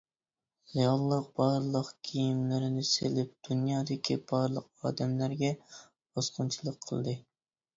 [0.75, 3.35] رېئاللىق بارلىق كىيىملىرىنى سېلىپ.
[3.49, 5.53] دۇنيادىكى بارلىق ئادەملەرگە
[5.93, 7.19] باسقۇنچىلىق قىلدى!